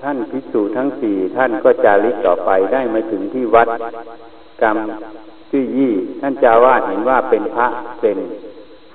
[0.00, 3.68] ท่านพิสูจทั้งสี่ท่านก็จาริกต่อไปได้มาถึงที่วัด
[4.62, 4.76] กรรม
[5.50, 7.66] ชื่อยี่ ท่านจาวาดเห็นว่าเป็นพระ
[8.00, 8.18] เป็น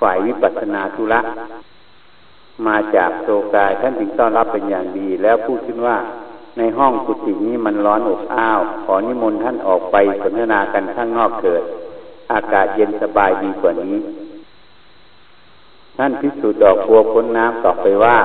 [0.00, 1.20] ฝ่ายวิปัสสนาธุระ
[2.66, 5.96] มาจากโซกายท่านจึงต้อนรับเป็นอย่างดี แล้วพูดขึ้นว่า
[6.58, 11.62] ในห้องกุฏินี้มันร้อนอบอ้าว ขอนิมนต์ท่านออกไปสนทนากันข้างนอกเถิด
[12.32, 13.96] อากาศเย็นสบายดีกว่านี้
[15.96, 18.16] ท่านพิสูจน์ดอกบัวพ้นน้ำตอบไปว่า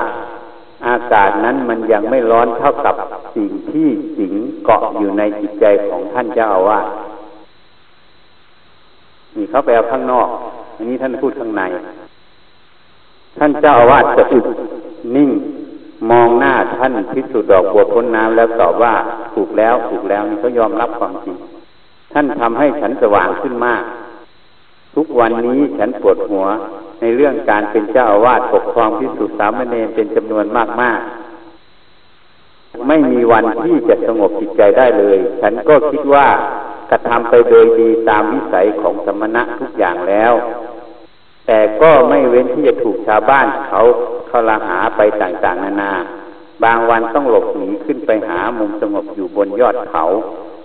[0.86, 2.94] อากาศนั้นมันยังไม่ร้อนเท่ากับ
[3.36, 3.88] สิ่งที่
[4.18, 4.34] สิง
[4.64, 6.86] เกาะอยู่ในจิตใจของท่านเจ้าอาวาส
[9.36, 10.28] นี่เขาไปเอาข้างนอก
[10.76, 11.62] อันนี้ท่านพูดข้างใน
[13.38, 14.46] ท่านเจ้าอาวาสจะอึด
[15.16, 15.30] นิ่ง
[16.10, 18.94] มองหน้าท่านพิสุดอกบัวพ้นน้ำแล้วตอบว่า
[19.34, 21.36] ถูกแล้วถูกแล้วนี่เขายอมรับความจริง
[22.12, 23.82] ท่านทำให้ฉันสว่างขึ้นมาก
[24.94, 26.46] ทุกวันนี้ฉันปวดหัว
[27.04, 31.00] ในเรื่องการเป็นเจ้าอาวาสปกครองพิสุสามเณรเป็นจำนวนมากมาก
[32.88, 36.26] ไม่มีวันที่จะสงบจิตใจได้เลย ฉันก็คิดว่า
[36.90, 40.32] กระทำไปโดยดีตามวิสัยของสมณะทุกอย่างแล้ว
[41.46, 43.80] แต่ก็ไม่เว้นที่จะถูกชาวบ้านเขา
[44.30, 45.92] ทรหาไปต่างๆ นานา
[46.64, 50.04] บางวันต้องหลบหนีขึ้นไปหามุมสงบอยู่บนยอดเขา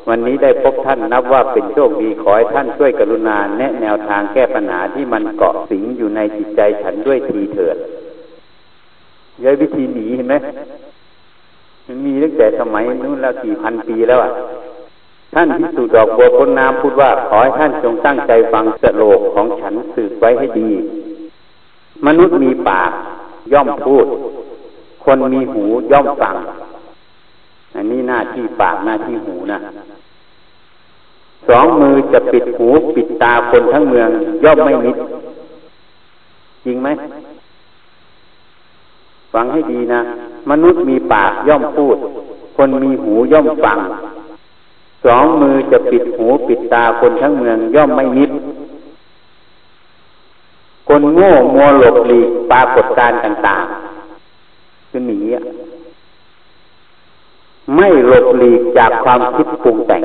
[0.08, 7.78] วันนี้ได้พบท่านนับว่าเป็นโชคดีขอให้ท่านช่วยกรุณาแนะแนวทางแก้ปัญหาที่มันเกาะสิงอยู่ในจิตใจฉันด้วยทีเถิด
[9.44, 10.36] ย้อยวิธีหนีเห็นไหม
[11.88, 14.32] มันมีตั้งแต่สมัยนู้นแล้วกี่พันปีแล้วอะ
[15.34, 20.70] ท่านพิสูจน์ดอกบัวพ้นน้ำพูดว่าขอให้ท่านจงตั้งใจฟังสโลกของฉันสืบไว้ให้ดี
[22.06, 22.92] มนุษย์มีปาก
[23.54, 24.06] ย่อมพูด
[25.04, 26.36] คนมีหูย่อมฟัง
[27.76, 29.60] อันนี้หน้าที่ปากหน้าที่หูนะ
[31.50, 34.10] สองมือจะปิดหูปิดตาคนทั้งเมือง
[34.44, 34.98] ย่อมไม่มิด
[36.66, 36.90] จริงไหม
[39.34, 40.02] ฟังให้ดีนะ
[40.50, 41.98] มนุษย์มีปากย่อมพูด
[42.58, 43.78] คนมีหูย่อมฟัง
[45.06, 48.32] สองมือจะปิดหูปิดตาคนทั้งเมือง ย่อมไม่มิด
[50.88, 55.42] คนโง่มัวหลบหลีกปรากฏการต่างๆคือหนีอะ
[57.76, 60.02] ไม่หลบหลีกจากความคิดปรุงแต่ง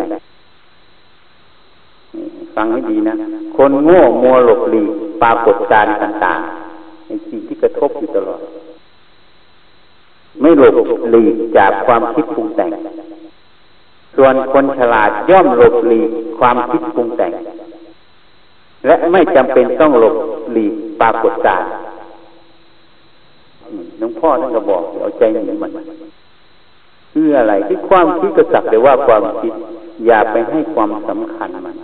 [2.55, 3.15] ฟังให้ดีนะ
[3.57, 4.91] คนโง่มัวหลบหลีก
[5.23, 8.41] ปรากฏการ์ต่างๆในสิ่งที่กระทบอยู่ตลอด
[10.41, 10.75] ไม่หลบ
[11.11, 12.71] หลีกจากความคิดปรุงแต่ง
[14.17, 17.33] ส่วนคนฉลาดย่อมหลบหลีกความคิดปรุงแต่ง
[18.87, 20.17] และไม่จำเป็นต้องหลบ
[20.53, 21.67] หลีกปรากฏการ์
[24.01, 25.71] น้องพ่อท่านก็บอกเอาใจหนีมัน
[27.17, 29.53] คืออะไรที่ความคิดก็สักแต่ว่าความคิด
[30.07, 31.77] อย่าไปให้ความสำคัญมัน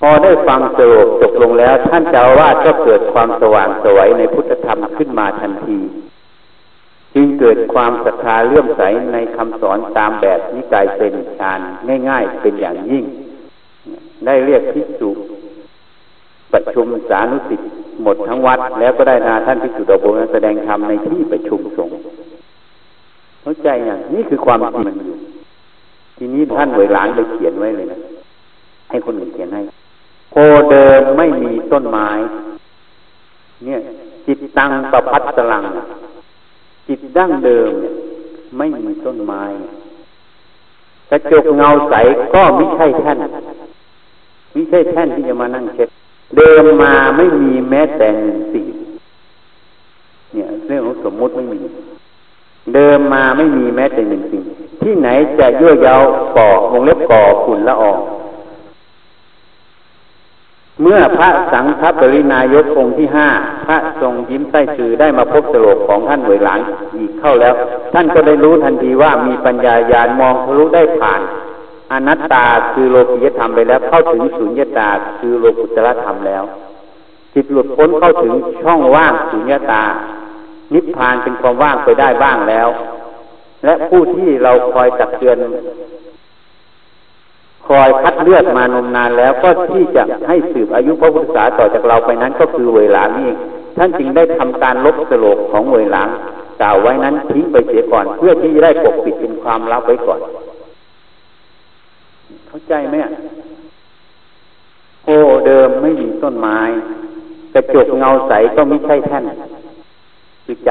[0.00, 5.78] พอได้ฟังสรุปจบลงแล้ว ท่านเจ้าวาดก็เกิดความสว่างสวยในพุทธธรรมขึ้นมาทันที
[7.14, 11.60] จึงเกิดความศรัทธาเลื่อมใสในคำสอนตามแบบนิกายเซนชาน
[12.08, 13.04] ง่าย ๆ เป็นอย่างยิ่ง
[14.26, 15.10] ได้เรียกพิสุ
[16.52, 17.70] ประชุมสานุสิทธิ์
[18.02, 21.98] หมดทั้งวัด แล้วก็ได้นาท่านพิสุดอกบแสดงธรรมในที่ประชุมสงฆ์
[23.46, 25.16] เข้าใจอย่างนี่คือความจริงมันอยู่
[26.16, 27.98] ทีนี้ท่านเวลานไปเขียนไว้เลยนะ
[28.90, 29.60] ให้คนอื่นเขียนให้
[30.30, 30.36] โพ
[30.70, 32.08] เดิมไม่มีต้นไม้
[33.64, 33.78] เนี่ย
[34.26, 35.64] จิตตังประพัดสลัง
[36.88, 37.94] จิตดั้งเดิมเนี่ย
[38.58, 39.42] ไม่มีต้นไม้
[41.10, 41.94] กระจกเงาใส
[42.34, 43.18] ก็ไม่ใช่ท่าน
[44.52, 45.88] ไม่ใช่แท่นที่จะมานั่งเช็ด
[46.36, 48.66] เดิมมาไม่มีแม้แต่หนึ่งสิ่ง
[50.32, 51.60] เนี่ย เรื่องของสมมุติไม่มี
[52.74, 54.42] เดิมมาไม่มีแม้แต่หนึ่งสิ่ง
[54.82, 55.96] ที่ไหนจะยั่วเย้า
[56.36, 57.98] ก่อวงเล็บก่อฝุ่นละออง
[60.82, 63.28] เมื่อพระสังฆปรินายกองค์ที่ห้า
[63.66, 66.60] พระทรงยิ้มใต้ชื่อได้มาพบสโลกของท่านเวยหลาน
[66.96, 67.54] อีกเข้าแล้ว
[67.94, 71.20] ท่านก็ได้รู้ทันทีว่ามีปัญญาญาณมองทะลุได้ผ่าน
[71.92, 74.88] อนัตตาคือโลกิยธรรมไปแล้ว เข้าถึงสุญญตา
[75.18, 76.42] คือโลกุตรธรรมแล้ว
[77.34, 79.82] จิตหลุดพ้นเข้าถึงช่องว่างสุญญตา
[80.74, 82.68] นิพพานเป็นความว่างไปได้บ้างแล้ว
[83.64, 85.38] และผู้ที่เราคอยตักเตือน
[87.68, 93.28] คอยคัดเลือกมานมนานแล้วก็ที่จะให้สืบอายุพระพุทธศาสนาต่อจากเราไปนั้นก็คือเวลานี้
[93.76, 96.02] ท่านจึงได้ทำการลบสโลกของเวลา
[96.60, 100.20] กล่าวไว้นั้นทิ้งไปเสียก่อน เพื่อที่จะได้ปกปิดเป็นความลับไว้ก่อน
[102.48, 102.96] เข้าใจไหม
[105.04, 106.58] โอ้เดิมไม่มีต้นไม้
[107.54, 109.24] กระจกเงาใสก็ไม่ใช่แท่น
[110.46, 110.70] คือใจ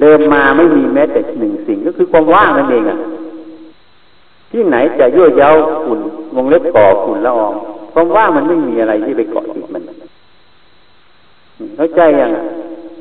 [0.00, 2.98] เดิมมาไม่มีแม้แต่หนึ่งสิ่งก็คือความว่างนั่นเองอะ
[4.50, 5.50] ที่ไหนจะยั่วเย้า
[5.84, 6.00] ฝุ่น
[6.36, 7.54] วงเล็บก่อฝุ่นละออง
[7.92, 9.82] ความว่างมันไม่มีอะไรที่ไปเกาะติดมัน
[11.76, 12.30] เข้าใจยัง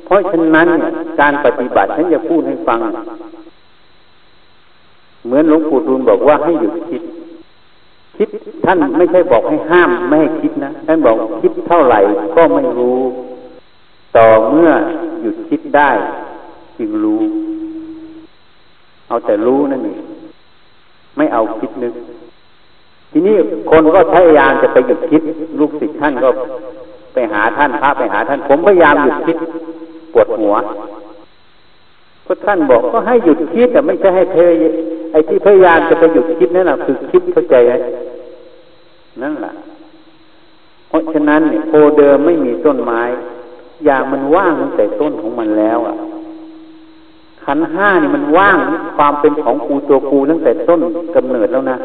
[0.06, 0.68] เพราะฉะนั้น
[1.20, 2.80] การปฏิบัติฉันจะพูดให้ฟัง
[5.26, 7.02] เหมือนหลวงปู่ดูลบอกว่าให้หยุดคิด
[8.18, 8.30] คิด
[8.66, 12.00] ท่านไม่ใช่บอกให้ห้ามไม่ให้คิดนะท่านบอกคิดเท่าไหร่
[12.36, 13.00] ก็ไม่รู้
[14.16, 14.70] ต่อเมื่อ
[15.22, 15.92] หยุดคิดได้
[16.78, 17.22] จึงรู้
[19.08, 20.02] เอาแต่รู้นั่นเอง
[21.18, 21.94] ไม่เอาคิดนึก
[23.12, 23.36] ทีนี้
[23.72, 25.22] คนก็พยายามจะไปหยุดคิด
[25.60, 26.30] ลูกศิษย์ท่านก็
[27.14, 29.38] ไปหาท่านพระไปหาท่าน ผมพยายามหยุดคิด
[30.14, 30.56] ปวดหัว
[32.26, 34.38] พระท่านบอกก็ให้หยุดคิดแต่ไม่ใช่ให้เพ
[35.12, 37.74] ไอ้ที่พยายามจะไปหยุดคิดนั่นแหละคือคิดเข้าใจไหม
[39.22, 39.52] นั่นแหละ
[40.88, 43.02] เพราะฉะนั้นเนี่ยโพเดิมไม่มีต้นไม้
[43.88, 45.96] ยางมันว่างตั้งแต่ต้นของมันแล้วอะ
[47.44, 48.58] ขันห้านี่มันว่าง
[48.98, 50.80] ความเป็นของกูตัวกูตั้งแต่ต้น
[51.16, 51.78] กำเนิดแล้วนะ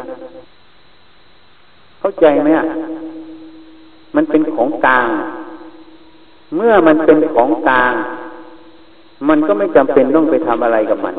[2.00, 2.66] เข้าใจไหมอะ
[4.16, 5.08] มันเป็นของกลาง
[6.56, 7.92] เมื่อมันเป็นของกลาง
[9.28, 11.14] มันก็ไม่จำเป็นต้องไปทำอะไรกับมัน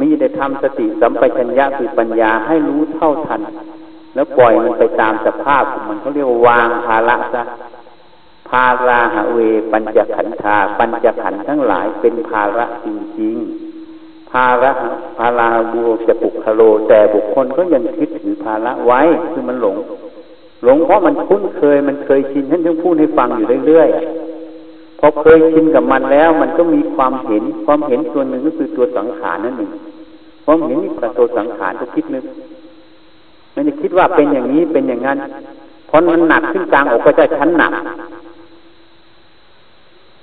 [0.00, 3.40] มีแต่ทำสติสัมปชัญญะคือปัญญาให้รู้เท่าทัน
[4.14, 7.42] แล้วปล่อยมันไปตามสภาพของมันเขาเรียกว่าวางภาระซะ
[8.50, 9.38] ภาราหะเว
[9.72, 12.86] ปัญจขันธา ปัญจขันธ์ทั้งหลายเป็นภาระจ
[13.20, 14.70] ริงๆภาระ
[15.18, 19.00] ภาราบูจะปุกคโล แต่บุคคลก็ยังคิดถือภาระไว้
[19.32, 19.76] คือมันหลง
[20.64, 29.70] หลงเพราะมันคุ้นเคยมันเคยชินท่านจึงพูดให้ฟังอยู่เรื่อยๆพอเคยชินกับมันแล้ว มันก็มีความเห็น ความเห็นส่วนหนึ่งก็คือตัวสังขารนั่นเอง
[30.44, 32.24] ความเห็นนี่ประตัวสังขารก็คิดนึก
[33.54, 35.18] ม่ได้คิดว่าเป็นอย่างนี้เป็นอย่างนั้น
[35.88, 37.72] พอมันหนักขึ้นกลางอกก็จะชั้นหนัก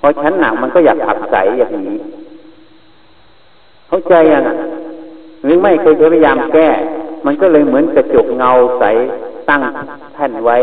[0.00, 1.98] พอชั้นหนักมันก็อยากขับใสอย่างนี้
[3.88, 4.44] เข้าใจยัง
[5.44, 6.68] หรือไม่เคยพยายามแก้
[7.26, 8.84] มันก็เลยเหมือนกระจกเงาใส
[9.48, 9.60] ตั้ง
[10.14, 10.56] แท่นไว้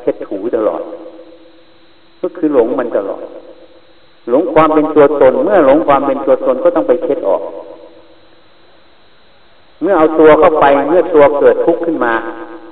[0.00, 0.82] เช็ดถูตลอด
[2.22, 3.22] ก็คือหลงมันตลอด
[4.30, 7.42] หลงความเป็นตัวตน เมื่อหลงความเป็นตัวตนก็ต้องไปเช็ดออก
[9.82, 12.14] เมื่อเอาตัวเข้าไปเมื่อตัวเกิดทุกข์ขึ้นมา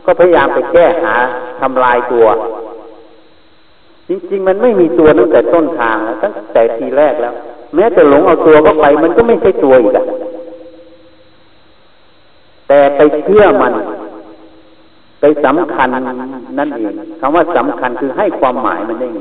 [0.05, 1.15] ก็พยายามไปแก้หา
[1.61, 2.27] ทำลายตัว
[4.11, 7.35] จริงๆมันไม่มีตัวตั้งแต่ต้นทางตั้งแต่ทีแรกแล้ว
[7.75, 10.05] แม้จะหลงเอาตัวเข้าไป มันก็ไม่ใช่ตัวอีกอะ
[12.69, 13.73] แต่ไปเชื่อมัน
[15.21, 15.89] ไปสำคัญ
[16.59, 19.21] นั่นเองคำว่าสำคัญคือให้ความหมายมันได้ไง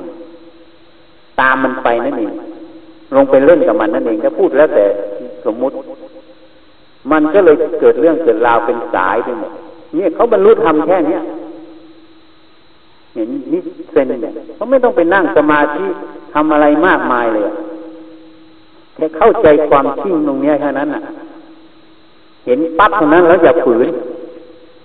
[1.39, 2.33] ตามมันไปนั่นเอง
[3.15, 4.86] ลงไปเล่นกับมันนั่นเองถ้าพูดแล้วแต่
[5.45, 5.74] สมมุติ
[7.12, 9.51] มันก็เลยเกิดเรื่องเกิดราวเป็นสายไปหมด
[9.95, 11.21] เนี่ยเขาบรรลุธรรมแค่เนี้ย
[13.15, 13.59] เห็นนิ
[13.91, 15.86] เซนเนี่ยเขาไม่ต้องไปนั่งสมาธิ
[16.33, 17.45] ทำอะไรมากมายเลย
[18.95, 21.01] แค่เข้าใจความจริงตรงนี้แค่นั้นอะ
[22.45, 23.88] เห็นปั๊บเท่านั้นแล้วอย่าฝืน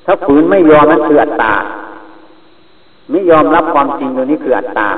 [0.06, 1.54] ถ้าฝืนไม่ยอมนั่นคืออัตตา
[3.10, 4.88] ไม่ยอมรับความจริงตรงนี้คืออัตตา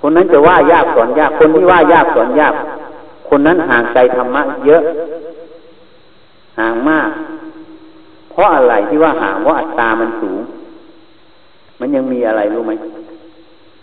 [0.00, 2.54] คนนั้นจะว่ายากสอนยาก คนที่ว่ายากสอนยาก
[3.28, 4.82] คนนั้นห่างไกลธรรมะเยอะ
[6.58, 7.08] ห่างมาก
[8.30, 10.40] เพราะอะไรที่ว่าห่างว่าอัตตามันสูง
[11.80, 12.72] มันยังมีอะไรรู้ไหม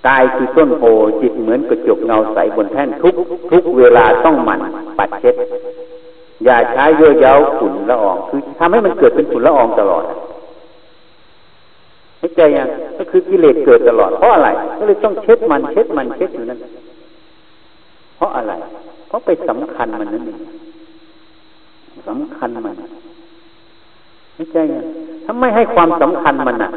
[0.08, 0.84] กายคือต้นโพ
[1.22, 3.16] จิตเหมือนกระจกเงาใสบนแท่นทุก
[3.52, 4.62] ทุกเวลาต้องหมั่น
[4.98, 5.36] ปัดเช็ด
[6.46, 10.04] อย่าใช้เยอะเย้าฝุ่นละออง คือทำให้มันเกิดเป็นฝุ่นละอองตลอด
[12.18, 12.68] เข้าใจยัง
[12.98, 16.60] ก็คือกิเลสเกิดตลอดเพราะอะไรก็เลยต้องเช็ดมันเช็ดมันเช็ดอยู่นั่น
[18.16, 18.54] เพราะอะไร
[19.08, 20.40] เพราะไปสำคัญมันนั่นเอง
[22.08, 22.76] สำคัญมัน
[24.36, 24.76] ไม่ใช่ไง
[25.26, 26.72] ถ้าไม่ให้ความสำคัญมันอะ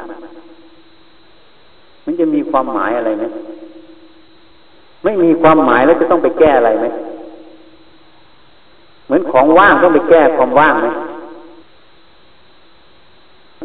[2.50, 3.24] ความหมายอะไรไหม
[5.04, 6.86] ไม่มีความหมายแล้วจะต้องไปแก้อะไรไหม
[9.06, 10.88] เหมือนของว่างต้องไปแก้ความว่างไหม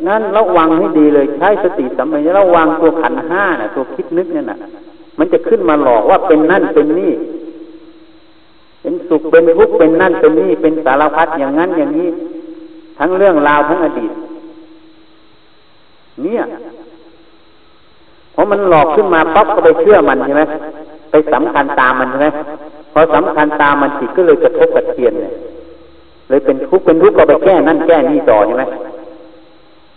[0.07, 4.57] นั้นระวังให้ดีเลยใช้สติสัมปชัญญะระวังตัวขันห้าน่ะ ตัวคิดนึกเนั่นน่ะ
[5.19, 7.13] มันจะขึ้นมาหลอกว่าเป็นนั่นเป็นนี่
[8.81, 12.07] เป็นสุขเป็นทุกข์เป็นนั่นเป็นนี่เป็นสารพัดอย่างนั้นอย่างนี้
[12.99, 14.13] ทั้งเรื่องราวทั้งอดีต
[16.23, 16.41] เนี่ย
[18.35, 20.43] พราะมันหลอกขึ้นมาปั๊บก็ไปเชื่อมันใช่ไหม
[21.11, 22.27] ไปสำคัญตามมันใช่ไหม
[22.93, 25.31] พอสำคัญตามมันจิตก็เลยกระทบกระเทียนเลย
[26.29, 28.63] เลยเป็นทุกข์เป็นทุกข์ก็ไปแก้นั่นแก้นี่ต่อใช่ไหม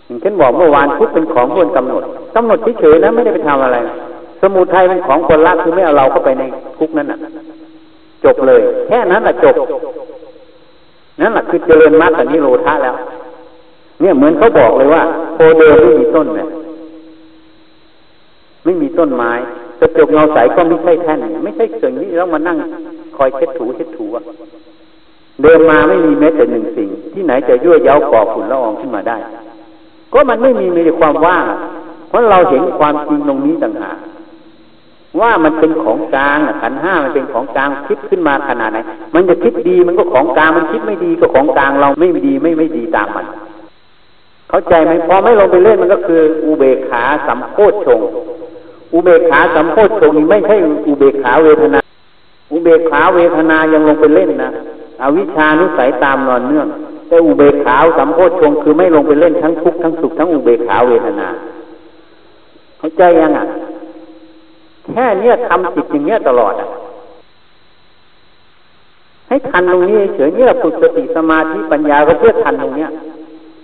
[0.07, 2.03] อย่างเช่นบอกเมื่อวานทุกข์เป็นของควรกำหนด
[2.35, 3.79] กำหนดเฉยๆนะไม่ได้ไปทำอะไร
[4.41, 6.43] สมุทัยเป็นของคนรักคือไม่เอาเราเข้าไปใน
[6.79, 7.19] ทุกข์นั้นอะ
[8.25, 9.55] จบเลย แค่นั้นแหละจบ
[11.21, 12.95] นั่นแหละคือเจริญมรรคกับนิโรธาแล้ว
[14.01, 15.03] เนี่ยเหมือนเขาบอกเลยว่า
[15.35, 16.47] โพเดิมไม่มีต้นเนี่ย
[18.99, 19.33] ต้นไม้
[19.81, 22.57] กระจกเงาใสก็ไม่ใช่แท่นไม่ใช่สิ่งที่เรามานั่ง
[23.17, 24.25] คอยเช็ดถูเช็ดถูอะ
[25.43, 29.17] เดินมาไม่มีแม้แต่หนึ่งสิ่ง ที่ไหนจะยั่วเย้าก่อฝุ่นละอองขึ้นมาได้
[30.13, 31.45] ก็มันไม่มีมีแต่ความว่าง
[32.09, 33.99] เพราะเราเห็นความจริงตรงนี้ต่างหาก
[35.21, 38.79] ว่ามันเป็นของกลางขันห้ามันเป็นของกลางคิดขึ้นมาขนาดไหน
[39.15, 43.27] มันจะคิดดีมันก็ของกลางมันคิดไม่ดีก็ของกลางเราไม่ดีไม่ไม่ดีตามมัน
[44.49, 48.01] เข้าใจไหมพอไม่ลงไปเล่นมันก็คือ อุเบกขาสัมโพชฌง
[48.93, 51.81] อุเบกขาสัมโพชฌงนี่ไม่ใช่อุเบกขาเวทนา
[52.53, 54.51] อุเบกขาเวทนายังลงไปเล่นนะ
[55.03, 56.69] อวิชานุสัยตามนอนเนื่อง
[57.09, 61.29] แต่อุเบกขาสัมโพชฌงคือไม่ลงไปเล่นทั้งทุกข์ทั้งสุขทั้งอุเบกขาเวทนา
[62.79, 63.47] เข้าใจยังอะ
[64.93, 66.69] แค่เนี้ยทำจิตอย่างเนี้ยตลอดอะ
[69.29, 72.89] ให้ทันตรงนี้เฉยนี่เราฝึกสติสมาธิปัญญาก็เพื่อทันตรงเนี้ย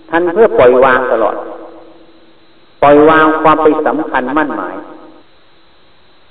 [0.09, 1.35] ทันเพื่อปล่อยวางตลอด
[2.81, 4.75] ปล่อยวางความไปสำคัญมั่นหมาย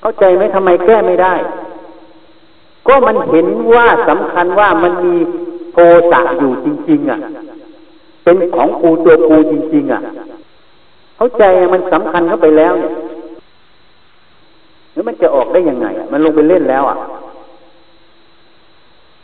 [0.02, 1.34] เข้าใจไหมทำไมแก้ไม่ได้
[2.86, 5.16] ก็มันเห็นว่าสำคัญว่ามันมี
[5.72, 5.76] โท
[6.10, 7.18] สะอยู่จริง ๆ อะ
[8.24, 10.00] เป็นของกูตัวกูจริง ๆ อะ
[11.16, 11.42] เข้าใจ
[11.72, 12.92] มันสำคัญเข้าไปแล้วเนี่ย
[14.92, 16.96] แล้วมันจะออกได้ยังไงมันลงไปเล่นแล้วอะ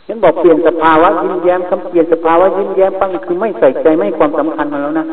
[0.06, 5.04] ฉันบอกเปลี่ยนสภาวะยิ้มแย้มคำเปลี่ยนสภาวะยิ้มแย้มปั้งคือไม่ใส่ใจไม่ความสำคัญมาแล้วนะ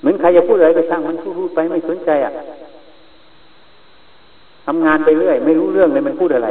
[0.00, 2.32] เหมือนใครจะพูดอะไรไปช่างมันพูดไปไม่สนใจอะ
[4.74, 6.48] ทำงานไปเรื่อย ไม่รู้เรื่องเลยมันพูดอะไร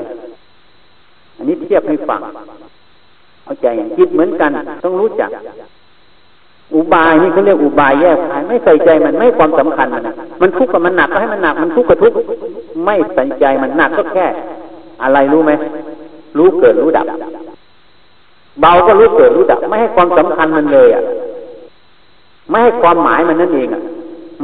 [1.37, 2.19] อันนี้เทียบให้ฟัง
[3.43, 4.51] เอาใจคิดเหมือนกัน
[4.83, 5.29] ต้องรู้จัก
[6.75, 10.03] อุบายนี่เขาเรียกอุบายแยกขายไม่ใส่ใจมันไม่ความสำคัญมัน
[10.41, 12.17] มันทุกข์กับมันหนักก็ให้มันหนักมันทุกข์กับทุกข์
[12.85, 14.25] ไม่ใส่ใจมันหนักก็แค่
[15.03, 15.51] อะไรรู้ไหม
[16.37, 17.05] รู้เกิดรู้ดับ
[18.61, 21.03] เบาก็รู้เกิดรู้ดับ ไม่ให้ความสำคัญมันเลยอะ
[22.49, 23.81] ไม่ให้ความหมายมันนั่นเองอะ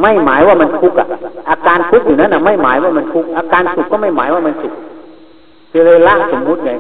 [0.02, 1.08] ไม่หมายว่ามันทุกข์อะ
[1.50, 4.74] อาการทุกข์อยู่นั้นอะ ไม่หมายว่ามันทุกข์อาการสุขก็ไม่หมายว่ามันสุข
[5.72, 6.72] คือเลยละสมมุติไง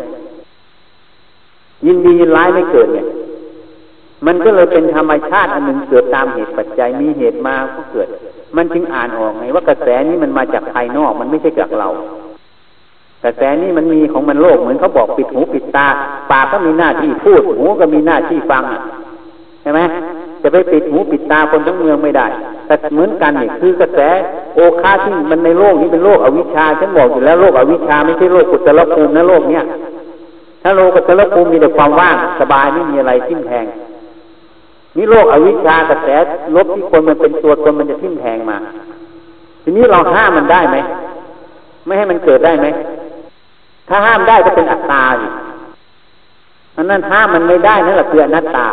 [1.85, 2.99] ยินดียินร้ายไม่เกิดไง
[4.25, 8.07] มันก็เลยเป็นธรรมชาติอันหนึ่งเกิดตามเหตุปัจจัยมีเหตุมาก็เกิด
[8.55, 11.89] มันจึงอ่านออกไงว่ากระแสนี้มันมาจากภายนอกมันไม่ใช่จากเรา
[13.23, 15.87] กระแสนี้มันมีของมันโลกเหมือนเขาบอกปิดหูปิดตา
[16.31, 18.63] ปากก็มีหน้าที่พูดหูก็มีหน้าที่ฟัง
[19.61, 19.79] ใช่ไหม
[20.41, 22.27] จะไปปิดหูปิดตาคนทั้งเมืองไม่ได้
[22.69, 23.99] แต่เหมือนกันนี่คือกระแส
[24.55, 29.63] โอคาที่มันในโลกนี้เป็นโลกอวิชชาฉันบอกอยู่แล้วโลกอวิชชาไม่ใช่โลกกุศลภูมินะโลกเนี้ย
[30.61, 33.65] ถ้าโลกกุศลภูมิมีแต่ความว่างสบายไม่มีอะไรทิ่มแทง
[34.97, 36.07] นี่โลกอวิชชากระแส
[36.55, 38.57] ลบที่คนมันเป็นตัวตนมันจะทิ่มแทงมา
[39.63, 40.77] ทีนี้เราห้ามมันได้ไหม
[41.85, 42.67] ไม่ให้มันเกิดได้ไหม
[43.89, 45.29] ถ้าห้ามได้ก็เป็นอัตตาอยู่
[46.75, 48.67] อันนั้นห้ามมันไม่ได้นั่นแหละคืออนัตตา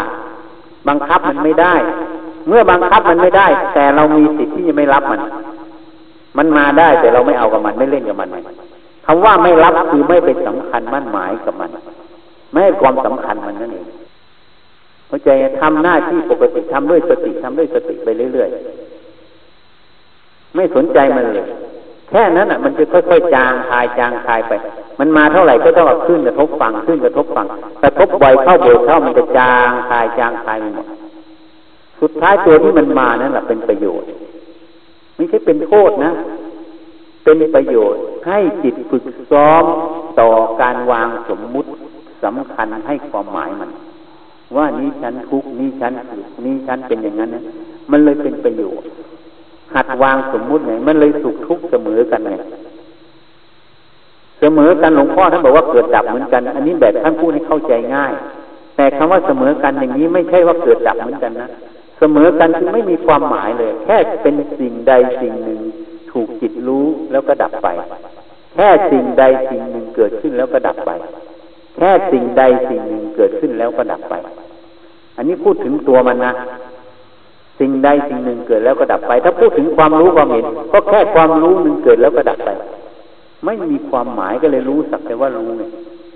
[0.89, 1.75] บังคับมันไม่ได้
[2.49, 5.21] เมื่อบังคับมันไม่ได้ แต่เรามีสิทธิ์ที่จะไม่รับมัน
[6.39, 8.29] มันมาได้แต่เราไม่เอากับมันไม่เล่นกับมัน
[9.07, 11.71] คำว่าไม่รับคือไม่ไปสำคัญมั่นหมายกับมัน
[12.51, 13.87] ไม่ให้ความสำคัญมันนั่นเอง
[15.09, 15.29] เข้าใจ
[15.61, 18.77] ทำหน้าที่ปกติทำด้วยสติทำด้วยสติไปเรื่อยๆ
[20.55, 21.47] ไม่สนใจมันเลย
[22.11, 24.53] แค่นั้นอะมันจะค่อยๆจางคายจางคายไป
[25.01, 27.47] มันมาเท่าไหร่ก็ต้องขึ้นกระทบฝั่งขึ้นกระทบฝั่ง
[27.83, 30.87] กระทบบ่อยเข้าบ่อยเข้ามันจะจางคายจางคายหมด
[32.01, 34.09] สุดท้ายตัวที่มันมานั่นแหละเป็นประโยชน์
[35.17, 36.13] ไม่ใช่เป็นโทษนะ
[37.25, 39.65] เป็นประโยชน์ให้จิตฝึกซ้อม
[40.21, 40.29] ต่อ
[40.63, 41.71] การวางสมมุติ
[42.25, 43.71] สำคัญให้ความหมายมัน
[44.57, 47.43] ว่านี้ฉันทุกนี้ฉันสุขนี้ฉันเป็นอย่างนั้นนะ
[47.91, 48.87] มันเลยเป็นประโยชน์
[49.75, 52.35] หัดวางสมมุติไงมันเลยสุขทุกข์เสมอกันไง
[54.41, 58.13] เสมอกันหลวงพ่อท่านบอกว่าเกิดดับเหมือนกัน อันนี้แบบท่านพูดให้เข้าใจง่าย
[58.77, 61.49] แต่คำว่าเสมอกันอย่างนี้ไม่ใช่ว่าเกิดดับเหมือนกันนะ
[61.99, 65.61] เสมอกันคือไม่มีความหมายเลย แค่เป็นสิ่งใดสิ่งหนึ่ง
[66.13, 67.69] ถูกจิตรู้แล้วก็ดับไป
[68.55, 70.91] แค่สิ่งใดสิ่งหนึ่งเกิดขึ้นแล้วก็ดับไป
[71.77, 74.15] แค่สิ่งใดสิ่งหนึ่งเกิดขึ้นแล้วก็ดับไป
[75.17, 76.33] อันนี้พูดถึงตัวมันนะ
[77.61, 82.51] สิ่งใดสิ่งหนึ่งเกิดแล้วก็ดับไป ถ้าพูดถึงความรู้ความเห็นก็แค่ความรู้หนึ่งเกิดแล้วก็ดับไป
[83.45, 85.63] ไม่มีความหมายก็เลยรู้สักแต่ว่ารู้ไง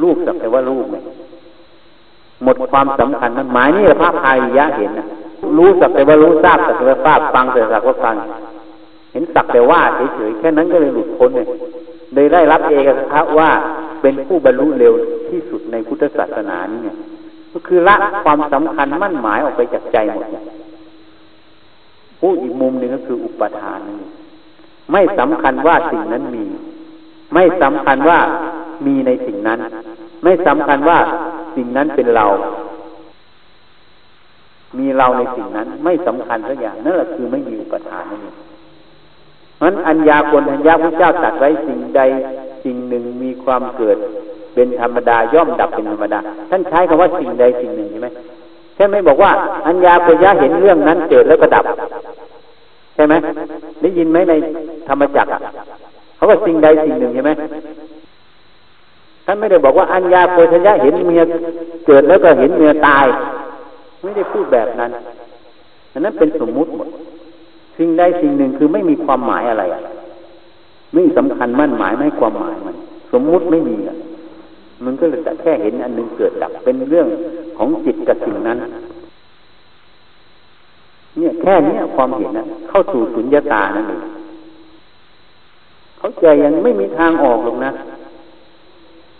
[0.02, 0.96] รูปสักแต่ว่ารูปไง
[2.44, 5.06] หมดความสำคัญมันหมายนี่พระพายยะเห็นนะ
[5.58, 8.14] รู้สักแต่ว่ารู้ทราบสักแต่ว่าทราบฟังแต่สักว่าฟัง
[9.12, 9.80] เห็นสักแต่ว่า
[10.14, 11.46] เฉยๆแค่นั้นก็เลยหลุดพ้นเลย
[12.14, 13.50] เลยได้รับเอกครัว่า
[14.02, 14.94] เป็นผู้บรรลุเร็ว
[15.30, 16.96] ที่สุดในพุทธศาสนานี่เนี่ย
[17.52, 20.26] ก็คือละความสำคัญมั่นหมายออกไปจากใจหมด
[22.20, 23.98] ผู้อีกมุมหนึ่งก็คืออุปทานนี่
[24.92, 26.44] ไม่สำคัญว่าสิ่งนั้นมี
[27.34, 28.18] ไม่สำคัญว่า
[28.86, 29.58] มีในสิ่งนั้น
[30.24, 30.98] ไม่สำคัญว่า
[31.56, 32.26] สิ่งนั้นเป็นเรา
[34.78, 38.36] มีเราในสิ่งนั้น ไม่สำคัญสักอย่างนั่นแหละคือไม่มีอุปทานนั่นเอง
[39.56, 42.00] เพราะนั้นอัญญาคนอัญญาพระเจ้าตัดไว้สิ่งใด
[42.64, 43.96] สิ่งหนึ่งมีความเกิด
[44.54, 46.18] เป็นธรรมดาย่อมดับเป็นธรรมดา
[46.50, 48.08] ท่านใช้คำว่าสิ่งใดสิ่งหนึ่งใช่ไหม
[48.76, 49.30] ใช่ไหมบอกว่า
[49.66, 51.64] อัญญาปุญญาเห็นเรื่องนั้นเกิดแล้วก็ดับ
[52.94, 53.14] ใช่ไหม
[53.80, 54.34] ได้ยินไหมใน
[54.88, 55.30] ธรรมจักร
[56.16, 57.30] เขาว่าสิ่งใดสิ่งหนึ่งใช่ไหม
[59.26, 61.22] ท่านไม่ได้บอกว่าอัญญาโพชัญญะเห็นเมีย
[61.86, 63.06] เกิดแล้วก็เห็นเมียตาย
[64.02, 64.90] ไม่ได้พูดแบบนั้น
[65.92, 66.88] อันนั้นเป็นสมมุติหมด
[67.76, 69.64] สิ่งใดสิ่งหนึ่งคือไม่มีความหมายอะไร
[70.92, 72.76] ไม่สำคัญมั่นหมายไม่ความหมายมัน
[73.12, 73.96] สมมุติไม่มีอะ
[74.84, 77.06] มันก็เลยแต่แค่เห็นอันนึงเกิดดับเป็นเรื่อง
[77.58, 78.58] ของจิตกับสิ่งนั้น
[81.18, 84.02] เนี่ยแค่นี้ความเห็นนะเข้าสู่สุญญตานั่นเอง
[85.98, 87.70] เขาใจยังไม่มีทางออกหรอกนะ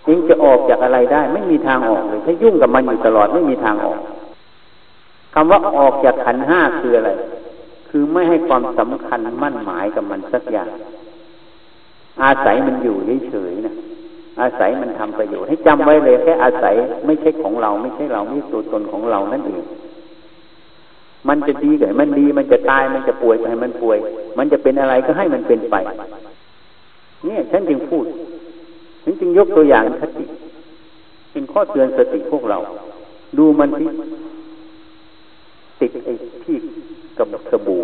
[0.05, 4.01] เองจะออกจากอะไรได้ ไม่มีทางออกเลย ถ้ายุ่งกับมันอยู่ตลอดไม่มีทางออก
[5.35, 7.11] คำว่าออกจากขันห้าคืออะไร
[7.89, 10.69] คือไม่ให้ความสำคัญมั่นหมายกับมันสักอย่าง
[12.23, 12.97] อาศัยมันอยู่
[13.29, 13.75] เฉยๆนะ
[14.41, 16.75] อาศัยมันทำประโยชน์ให้จำไว้เลยแค่อาศัย
[17.07, 19.63] ไม่ใช่ของเรา ไม่ใช่เราไม่ตัวตนของเรานั่นเอง
[21.29, 23.99] มันจะดีก็ให้มันดี มันจะตายมันจะป่วยก็ให้มันป่วย
[24.39, 25.77] มันจะเป็นอะไรก็ให้มันเป็นไป
[27.25, 28.05] เนี่ยฉันจึงพูด
[29.05, 30.25] ฉันจึงยกตัวอย่างคติ
[31.33, 32.59] เป็นข้อเตือนสติพวกเรา
[33.39, 33.89] ดูมันที่
[35.81, 36.13] ติดไอ้
[36.45, 36.57] ที่
[37.19, 37.83] กับสบู่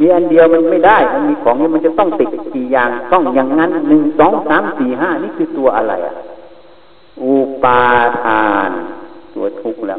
[0.00, 6.14] มีอันเดียวมันไม่ได้ มันมีของนี้มันจะต้องติดกี่อย่าง ต้องอย่างนั้นหนึ่งสองสามสี่ห้านี่คือตัวอะไรอะ
[7.22, 7.80] อุปา
[8.22, 8.70] ทาน
[9.34, 9.98] ตัวทุกข์แล้ว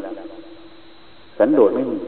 [1.38, 1.98] สันโดษไม่มี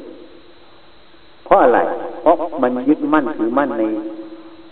[1.44, 1.78] เพราะอะไร
[2.22, 3.82] เพราะมันยึดมั่นถือมั่นใน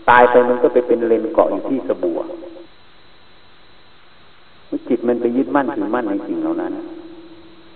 [0.09, 2.15] ตายไปมันก็ไปเป็นเลนเกาะอยู่ที่สบู่
[4.89, 6.73] จิตมันไปยึดมั่นถือมั่นในสิ่งเหล่านั้น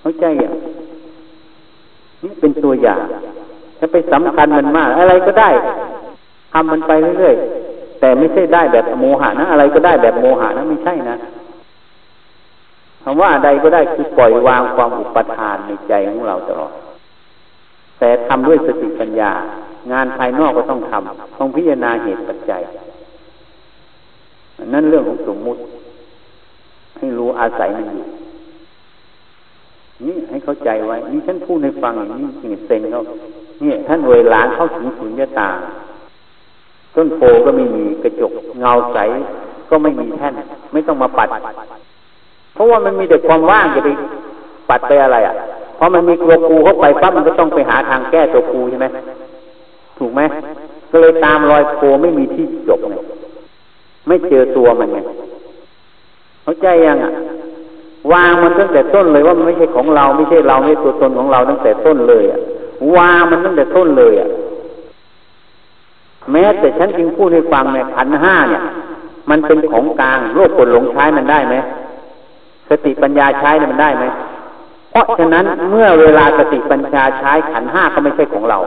[0.00, 0.52] เข้าใจอย่าง
[2.22, 3.04] นี่เป็นตัวอย่าง
[3.78, 5.50] ถ้าไปสำคัญมันมาก อะไรก็ได้
[6.52, 11.16] ทำมันไปเรื่อยๆแต่ไม่ใช่ได้แบบโมหะนะ อะไรก็ได้แบบโมหะนะไม่ใช่นะ
[13.02, 16.72] คำว่าใดก็ได้คือปล่อยวางความอุปทานในใจของเราตลอด
[17.98, 19.32] แต่ทำด้วยสติปัญญา
[19.92, 22.62] งานภายนอกก็ต้องทำต้องพิจารณาเหตุปัจจัย
[24.74, 25.60] นั่นเรื่องของสมมุติ
[26.98, 28.04] ให้รู้อาศัยมันอยู่
[30.04, 33.00] นี่ให้เข้าใจไว้นี่ฉันพูดให้ฟังอย่างนี้จริงเซ็งเขา
[33.60, 35.48] เนี่ย ท่านเวลานเข้าถึงสุญญตา
[36.96, 38.98] ต้นโพก็ไม่มีกระจกเงาใส
[39.70, 40.34] ก็ไม่มีแท่น
[40.72, 41.28] ไม่ต้องมาปัด
[42.54, 43.88] เพราะว่ามันมีแต่ความว่างจะไป
[44.70, 45.34] ปัดไปอะไรอะ
[45.76, 48.86] เพราะมันมีตัวกูเข้าไปปั๊บมันก็ต้องไปหาทางแก้ตัวกูใช่ไหม
[49.98, 50.20] ถูกไหม
[50.90, 52.94] ก็เลยตามรอยโพไม่มีที่จบไง
[54.08, 54.98] ไม่เจอตัวมันไง
[56.42, 57.12] เข้าใจยังอะ
[58.12, 62.40] วางมันตั้งแต่ต้นเลยว่ามันไม่ใช่ของเราไม่ใช่เราไม่ตัวตนของเราตั้งแต่ต้นเลยอะ
[62.96, 64.28] วางมันตั้งแต่ต้นเลยอะ
[66.32, 68.62] แม้แต่ฉันจึงพูดให้ฟังเนี่ยขันห้าเนี่ย
[69.30, 71.56] มันเป็นของกลางโลกกดหลงใช้มันได้ไหม
[72.68, 74.04] สติปัญญาใช้มันได้ไหม
[74.90, 78.58] เพราะฉะนั้นเมื่อเวลาสติปัญญาใช้ขันห้าก็ไม่ใช่ของเรา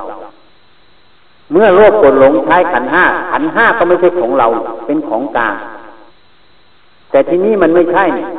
[1.51, 4.47] เมื่อโลกกดหลงใช้ขันห้าขันห้าก็ไม่ใช่ของเรา
[4.85, 5.55] เป็นของกลาง
[7.11, 8.38] แต่ที่นี่มันไม่ใช่เ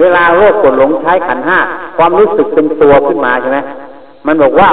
[0.00, 1.58] เวลาโลกกดหลงใช้ขันห้า
[1.96, 3.58] ความรู้สึกเป็นตัวขึ้นมาใช่ไหม
[4.26, 4.68] มันบอกว่า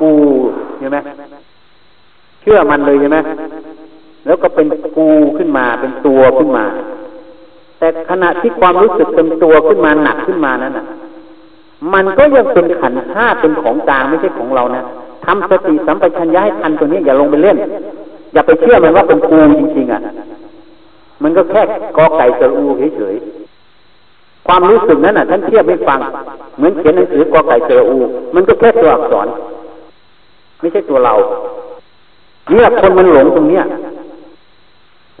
[0.00, 0.10] กู
[0.78, 0.98] ใช่ไหม
[2.42, 3.18] เชื่อมันเลยใช่ไหม
[4.26, 5.08] แล้วก็เป็นกู
[5.38, 6.64] ขึ้นมาเป็นตัวขึ้นมา
[7.78, 10.86] แต่ขณะที่ความรู้สึกเป็นตัวขึ้นมาหนักขึ้นมานั้นอะ
[11.94, 14.82] มันก็ยังเป็นขันห้าเป็นของกลางไม่ใช่ของเรานะ
[15.24, 17.56] ทำสติสัมปชัญญะให้ทันตัวนี้อย่าลงไปเล่น
[18.32, 20.00] อย่าไปเชื่อมันว่าเป็นกูจริงๆอะ
[21.22, 21.62] มันก็แค่
[21.96, 23.43] กอไก่สรูเฉยๆ
[24.46, 26.00] ความรู้สึกนั้นอะท่านเทียบไม่ฟัง
[26.56, 27.96] เหมือนเขียนหนังสือกอไก่เจออู
[28.34, 29.26] มันก็แค่ตัวอักษร
[30.60, 31.14] ไม่ใช่ตัวเรา
[32.50, 33.64] เนี่ยคนมันหลงตรงเนี้ย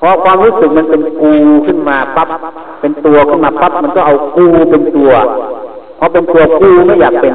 [0.00, 1.32] พอความรู้สึกมันเป็นกู
[1.66, 2.28] ขึ้นมาปั๊บ
[2.80, 5.10] เป็นตัวขึ้นมาปั๊บมันก็เอากูเป็นตัว
[5.98, 7.32] พอเป็นตัวกูไม่อยากเป็น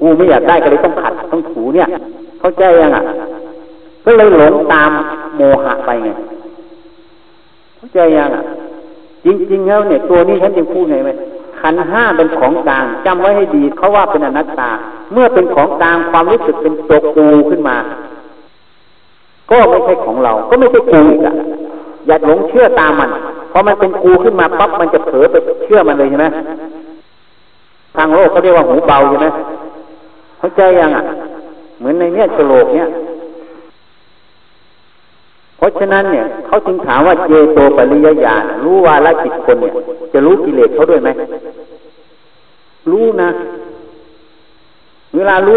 [0.00, 1.88] กูไม่อยากได้ก็เลยต้องขัดต้องถูเนี่ย
[2.40, 3.02] เข้าใจยังอะ
[4.04, 4.90] ก็เลยหลงตาม
[5.36, 6.08] โมหะไปไง
[7.76, 8.42] เข้าใจยังอะ
[9.24, 11.10] จริงๆแล้วเนี่ยตัวนี้ฉันจึงพูดไงไหม
[11.60, 14.70] ขันห้าเป็นของกลางจำไว้ให้ดีเขาว่าเป็นอนัตตา
[15.12, 17.76] เมื่อเป็นของกลางความรู้สึกเป็นตัวกูขึ้นมา
[19.50, 21.34] ก็ไม่ใช่ของเรา ก็ไม่ใช่กูอีกอะ
[22.06, 23.10] อย่าหลงเชื่อตามมัน
[23.52, 26.26] พอมันเป็นกูขึ้นมาปั๊บมันจะเผลอไปเชื่อมันเลยใช่ไหม
[27.96, 29.26] ทางโลกเขาเรียกว่าหูเบาใช่ไหม
[30.38, 31.04] เข้าใจยังอะ
[31.78, 32.88] เหมือนในเนี้ยโลกเนี้ย
[35.62, 39.72] ราะฉะนั้นเนี่ยเขาจึงถามว่าเจโตปริยญาณรู้วาละจิตคนเนี่ย
[40.12, 41.08] จะรู้กิเลสเขาด้วยไหม
[42.90, 43.28] รู้นะ
[45.16, 45.56] เวลารู้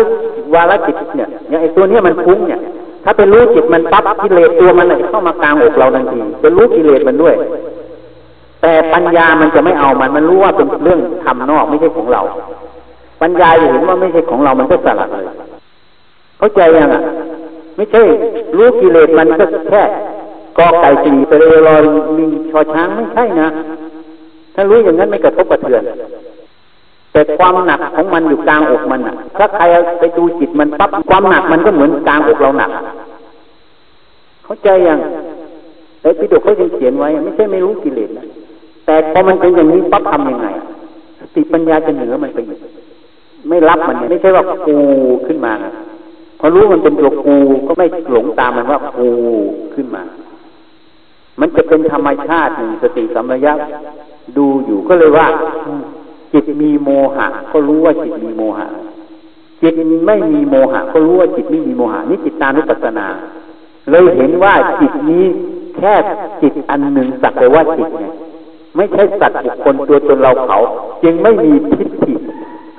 [0.54, 2.60] วาละจิตเนี่ยอย่างไอตัวเนี้ยมันฟุ้งเนี่ย
[3.04, 7.36] ถ้าเป็นรู้จิตมันปั๊บกิเลสตัวมันจะเข้ามากลางอกเราทันทีจะรู้กิเลสมันด้วย
[8.62, 12.22] แต่ปัญญามันจะไม่เอามันมันรู้ว่าเป็นเรื่องทำนอกไม่ใช่ของเรา
[13.22, 15.26] ปัญญาเห็นว่าไม่ใช่ของเรามันก็สลัดเลย
[16.38, 17.02] เข้าใจยังอะ
[17.76, 18.02] ไม่ใช่
[18.58, 19.84] รู้กิเลสมันก็แค่
[20.58, 21.76] กอไก่สีไปเลยรอ
[22.18, 23.48] ลิงชอช้างไม่ใช่นะ
[24.56, 25.84] ถ้ารู้อย่างนั้นไม่กระทบกระเทือน
[27.12, 29.02] แต่ความหนักของมันอยู่กลางอกมัน
[29.38, 29.64] ถ้าใคร
[30.00, 32.72] ไปดูจิตมันปั๊บความหนักมันก็เหมือนกลางอกเราหนัก
[34.44, 35.00] เข้าใจยัง
[36.02, 38.26] ไอ้พิดกเขายังเขียนไว้ ไม่ใช่ไม่รู้กิเลสนะ
[38.86, 40.48] แต่พอมันเป็นอย่างนี้ปั๊บทำยังไง
[41.20, 42.40] สติปัญญาจะเหนือมันไป
[43.50, 44.76] ไม่รับมัน ไม่ใช่ว่ากู
[45.28, 45.54] ขึ้นมา
[46.40, 49.10] พอรู้มันเป็นตัวกูก็ไม่หลงตามมันว่ากู
[49.74, 50.04] ขึ้นมา
[51.40, 53.54] มันจะเป็นธรรมชาติหนึ่งสติสัมปชัญญะ
[54.38, 55.28] ดูอยู่ก็เลยว่า
[56.34, 58.68] จิตมีโมหะ ก็รู้ว่าจิตมีโมหะ
[59.62, 59.74] จิต
[60.08, 63.08] ไม่มีโมหะ ก็รู้ว่าจิตไม่มีโมหะนี่จิตตานุปัสสนา
[63.92, 65.26] เลยเห็นว่าจิตนี้
[65.78, 65.94] แค่
[66.42, 68.06] จิตอันหนึ่งสักแต่ว่าจิตไง
[68.76, 70.58] ไม่ใช่สัตว์บุคคลตัวตนเราเขา
[71.04, 72.05] จึงไม่มีทิฏฐ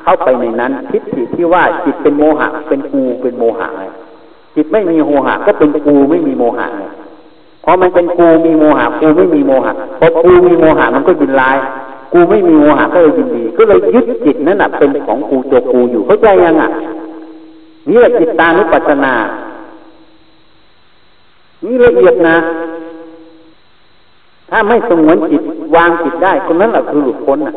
[0.07, 3.83] เข้าไปในนั้นทิฏฐิที่ว่าจิตเป็นโมหะ เป็นกูเป็นโมหะไง
[4.55, 6.83] จิตไม่มีโมหะ ก็เป็นกูไม่มีโมหะไง
[7.65, 11.57] พอมันเป็นกูมีโมหะกูไม่มีโมหะพอกูมีโมหะมันก็ยินร้าย
[12.13, 16.71] กูไม่มีโมหะก็เลยยินดี ก็เลยยึดจิตนั้นเป็นของกูตัวกูอยู่เข้าใจยังอะ
[17.89, 19.15] นี่แหละจิตตานุปัสสนา
[21.65, 22.37] นี่ละเอียดนะ
[24.51, 25.43] ถ้าไม่สงวนจิต
[25.77, 27.55] วางจิตได้คนนั้นแหละคือหลุดพ้นอะ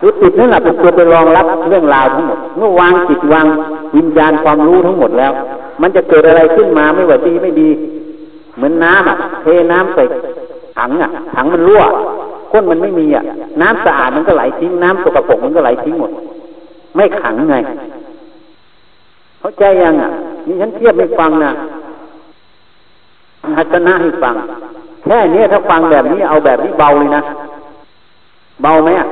[0.00, 3.46] ตัวจิตนั่นแหละเป็นตัวไปรองรับเรื่องราวทั้งหมด เมื่อวางจิตวาง
[3.96, 5.32] วิญญาณความรู้ทั้งหมดแล้ว
[5.82, 7.68] มันจะเกิดอะไรขึ้นมาไม่ว่าดีไม่ดี
[8.56, 10.02] เหมือนน้ำอะเทน้ำใส่
[10.76, 11.82] ถังอะถังมันรั่ว
[12.52, 13.24] ก้นมันไม่มีอะ
[13.60, 16.10] น้ำสะอาดมันก็ไหลทิ้งน้ำสกปรกมันก็ไหลทิ้งหมด
[16.96, 17.56] ไม่ขังไง
[19.40, 20.10] เข้าใจยังอะ
[20.46, 21.52] นี่ฉันเทียบให้ฟังนะ
[23.56, 24.34] ทัศนะให้ฟัง
[25.04, 27.22] แค่นี้ถ้าฟังแบบนี้เอาแบบนี้เบาเลยนะ
[28.62, 29.06] เบาไหมอะ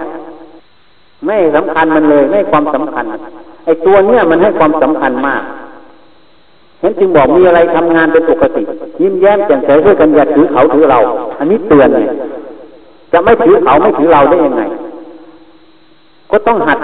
[1.26, 3.04] ไม่สำคัญมันเลย ไม่ความสำคัญ
[3.64, 5.42] ไอ้ตัวเนี้ยมันให้ความสำคัญมาก
[6.80, 8.62] เห็นจึงบอกมีอะไรทำงานเป็นปกติ
[9.00, 10.98] ยิ้มแย้มแจ่มใสด้วยกันอย่าถือเขาถือเรา
[11.38, 12.06] อันนี้เตือนเลย
[13.12, 14.62] จะไม่ถือเขาไม่ถือเราได้ยังไง
[16.30, 16.78] ก็ต้องหัด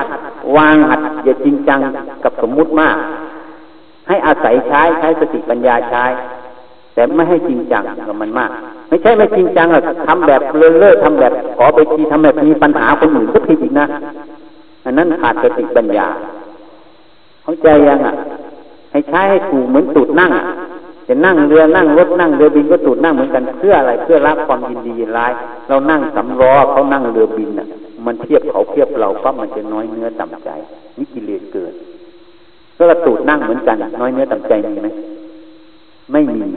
[0.56, 1.78] วางหัดอย่าจริงจัง
[2.24, 2.96] กับสมมุติมาก
[4.08, 6.04] ให้อาศัยใช้ใช้สติปัญญาใช้
[6.94, 8.50] แต่ไม่ให้จริงจังกับมันมาก
[8.88, 13.86] ไม่ใช่ไม่จริงจังอะทำแบบเลื่อนๆทำแบบขอไปทีทำแบบมีปัญหาคนอื่นก็ผิดอีกนะ
[14.84, 16.06] อันนั้นขาดสติปัญญา
[17.42, 18.14] เข้าใจยังอะ
[18.92, 20.30] ให้ใช้ให้ถูกเหมือนตูดนั่ง
[21.08, 25.32] จะนั่งเรือนั่งรถนั่งเรือบินก็ตูดนั่งเหมือนกันเพื่ออะไรเพื่อรับความยินดียินร้าย
[25.68, 27.66] เรานั่งสำล้อเขานั่งเรือบินอะ
[28.06, 30.50] มันเทียบเขาเทียบเราปั๊บมันจะน้อยเนื้อต่ำใจ
[30.98, 31.72] นี่กิเลสเกิด
[32.76, 34.88] ก็ตูดนั่งเหมือนกัน น้อยเนื้อต่ำใจมีไหม
[36.12, 36.50] ไม่มี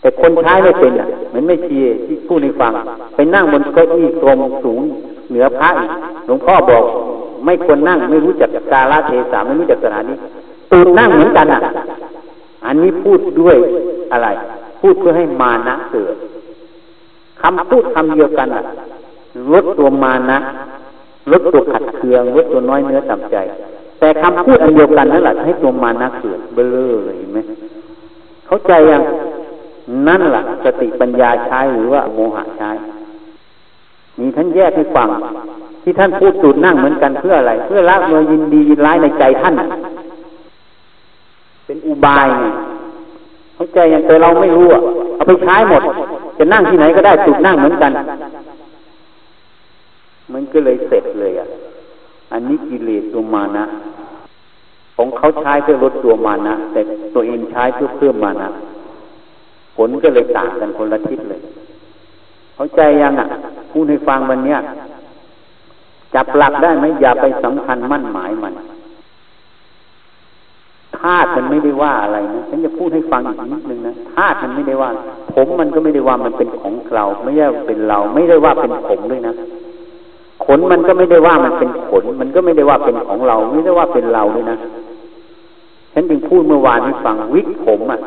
[0.00, 2.72] แต่คนใช้ไม่เป็นอะเหมือนไม่เชียที่พูดในฟัง
[3.14, 4.80] ไปนั่งบนเก้าอี้ตรงสูง
[5.30, 5.90] เหนือพระอีก
[6.26, 6.84] หลวงพ่อบอก
[7.44, 10.14] ไม่ควรนั่ง ไม่รู้จักกาลเทศะไม่รู้จักสถานี
[10.70, 11.60] ตูนนั่งเหมือนกันอะ
[12.66, 13.56] อันนี้พูดด้วย
[14.12, 14.28] อะไร
[14.80, 16.14] พูดเพื่อให้มานะเกิด
[17.42, 18.62] คำพูดคำเดียวกันอะ
[19.52, 20.38] ลดตัวมานะ
[21.32, 23.36] ลดตัวขัดเคืองลดตัวน้อยเนื้อต่ำใจ
[23.98, 27.38] แต่คำพูดอันเดียวกันนั่นแหละให้ตัวมานะเกิดเบลอเลยเห็นไหม
[28.48, 29.02] เข้าใจยัง
[30.08, 32.70] นั่นแหละสติปัญญาใช้หรือว่าโมหะใช้
[34.20, 35.08] มีท่านแยกให้ฟัง
[35.82, 39.54] ที่ท่านพูดสูตรนั่งเหมือนกันเพื่ออะไร เพื่อละเมื่อยินดียินร้ายในใจท่าน
[41.66, 42.44] เป็นอุบายไง
[43.54, 44.80] เข้าใจย่างแต่เราไม่รู้อะ
[45.14, 45.82] เอาไปใช้หมด
[46.38, 47.92] จะนั่งที่ไหนก็ได้สูตรนั่งเหมือนกัน
[50.32, 51.46] มันก็เลยเสร็จเลยอะ
[52.32, 53.64] อันนี้กิเลสตัวมานะ
[55.00, 56.80] ของเขาใช้เพื่อลดตัวมานะแต่
[57.14, 58.48] ตัวเองใช้เพื่อเพิ่มมานะ
[59.76, 61.40] ผลก็เลยต่างกันคนละทิศเลย
[62.54, 63.26] เข้าใจยังอะ
[63.70, 64.58] พูดให้ฟังวันเนี้ย
[66.14, 68.52] จับหลักได้ไหมอย่าไปสำคัญมั่นหมายมัน
[70.98, 74.90] ธาตุมันไม่ได้ว่าอะไรนะฉันจะพูดให้ฟังอีกนิดนึงนะธาตุมันไม่ได้ว่า
[75.34, 79.34] ผมมันก็ไม่ได้ว่ามันเป็นของเรา ไม่ใช่เป็นเรา ไม่ได้ว่าเป็นผมด้วยนะ
[80.44, 84.58] ขนมันก็ไม่ได้ว่ามันเป็นขน มันก็ไม่ได้ว่าเป็นของเรา ไม่ได้ว่าเป็นเราด้วยนะ
[85.92, 87.98] ฉันจึงพูดเมื่อวานให้ฟังวิกผมอะ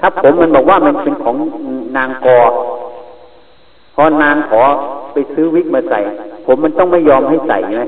[0.00, 1.36] ถ้าผมมันบอกว่ามันเป็นของ
[1.96, 2.40] นางกอ
[3.94, 4.60] พอนางขอ
[5.12, 5.98] ไปซื้อวิกมาใส่
[6.46, 7.82] ผมมันต้องไม่ยอมให้ใส่ไหม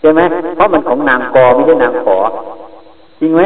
[0.00, 0.20] ใช่ไหม
[0.54, 2.18] เพราะมันของนางกอไม่ใช่นางขอ
[3.20, 3.42] จริงไหม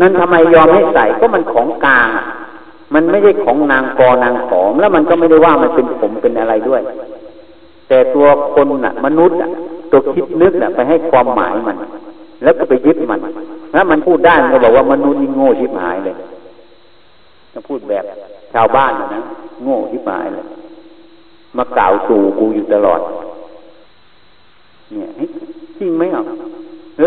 [0.00, 2.08] นั้นทำไมยอมให้ใส่ก็มันของกลาง
[2.94, 6.80] มันไม่ใช่ของนางกอนางขอมแล้วมันก็ไม่ได้ว่ามันเป็นผมเป็นอะไรด้วย
[7.88, 9.50] แต่ตัวคนน่ะ มนุษย์น่ะ
[9.90, 11.76] ตัวคิดนึกน่ะไปให้ความหมายมัน
[12.42, 13.20] แล้วก็ไปยึดมัน
[13.74, 16.14] ถ้ามันพูดได้มันก็บอกว่ามนุษย์นี่โง่ชิบหายเลย
[17.52, 18.04] ถ้าพูดแบบ
[18.54, 19.22] ชาวบ้านนะ
[19.64, 20.44] โง่ชิบหายเลย
[21.56, 23.00] มากล่าวสู่กูอยู่ตลอด
[24.92, 25.10] เนี่ย
[25.78, 26.22] จริงไหมอะ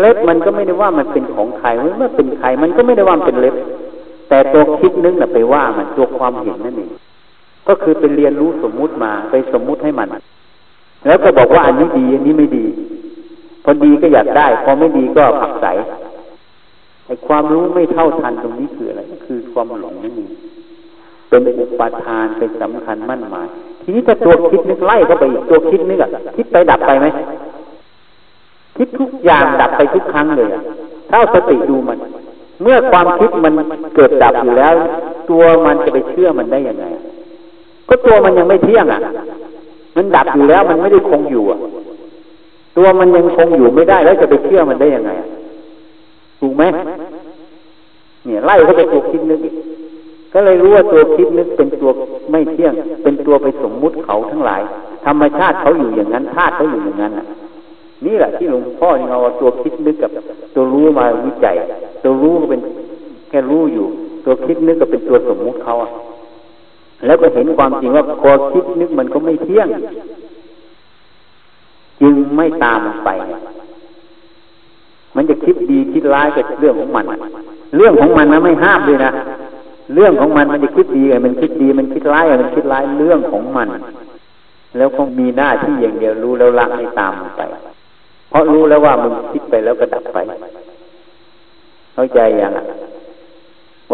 [0.00, 3.54] เล็บมันก็ไม่ได้ว่ามันเป็นของใครเมื่อเป็นใครมันก็ไม่ได้ว่ามันเป็นเล็บ
[4.28, 6.90] แต่ตัวคิดนึกน่ะไปว่ามันตัวความเห็นนั่นเอง
[7.68, 10.08] ก็คือไปเรียนรู้สมมุติมาไปสมมุติให้มัน
[11.06, 12.64] แล้วก็บอกว่าอันนี้ดีอันนี้ไม่ดี
[13.64, 15.66] พอดีก็อยากได้ พอไม่ดีก็ผักใส
[17.06, 20.30] ไอ้ความรู้ไม่เท่าทันตรงนี้คืออะไรคือความหลงนั่นเอง
[21.28, 23.48] เป็นอุปทานเป็นสำคัญมั่นหมาย
[23.82, 27.06] ทีนี้ถ้าตัวคิดนึกไล่เข้าไปอีกตัวคิดนึกอะคิดไปดับไปไหม
[28.76, 30.48] คิดทุกอย่างดับไปทุกครั้งเลย
[31.10, 31.98] ถ้าสติดูมัน
[32.62, 33.52] เมื่อความคิดมัน
[33.96, 34.74] เกิดดับอยู่แล้ว
[35.30, 36.86] ตัวมันจะไปเชื่อมันได้ยังไง
[37.88, 39.00] ก็ตัวมันยังไม่เที่ยงอะ
[39.96, 41.58] มันดับอยู่แล้วมันไม่ได้คงอยู่อะ
[42.76, 45.10] ตัวมันยังคงอยู่ไม่ได้แล้วจะไปเชื่อมันได้ยังไง
[46.40, 46.62] ถูกไหม
[48.24, 49.54] เนี่ยไล่เขาไปตัวคิดนึกอีก
[50.32, 51.90] ก็เลยรู้ว่าตัวคิดนึกเป็นตัว
[52.30, 54.62] ไม่เที่ยง เป็นตัวไปสมมุติเขาทั้งหลาย
[55.06, 57.12] ธรรมชาติเขาอยู่อย่างนั้นธาตุเขาอยู่อย่างนั้น
[58.04, 60.10] นี่แหละที่หลวงพ่อเอาตัวคิดนึกกับ
[60.54, 61.54] ตัวรู้มาวิจัย
[62.02, 62.60] ตัวรู้ก็เป็น
[63.28, 63.86] แค่รู้อยู่
[64.24, 65.74] ตัวคิดนึกก็เป็นตัวสมมุติเขา
[67.06, 69.68] แล้วก็เห็นความจริงว่าพอคิดนึกมันก็ไม่เที่ยง
[72.00, 73.10] จึงไม่ตามมันไป
[75.16, 77.04] มันจะคิดดีคิดร้ายก็เรื่องของมัน
[77.76, 79.12] เรื่องของมันนะไม่ห้ามเลยนะ
[79.94, 83.68] เรื่องของมันมันจะคิดดีไงมันคิดดีมันคิดร้ายมันคิดร้ายเรื่องของมัน
[84.76, 87.42] แล้วคงมีหน้าที่อย่างเดียวรู้แล้วละไม่ตามมันไป
[88.30, 90.18] เพราะรู้แล้วว่ามึงคิดไปแล้วก็ดับไป
[91.94, 92.64] เข้าใจยังอะ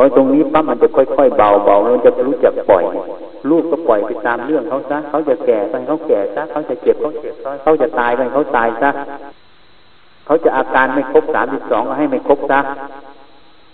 [0.01, 2.85] อตรงนี้ปั๊บมันจะค่อยๆเบาเบามันจะรู้จักปล่อย
[3.51, 8.91] ลูกก็ปล่อยไปตามเรื่องเขาซะเขาจะแก่ไปเขาแก่ซะเขาจะเจ็บเขาเจ็บซะเขาจะตายไปเขาตายซะ
[10.27, 12.61] เขาจะอาการไม่ครบสามสิบสองก็ให้ไม่ครบซะ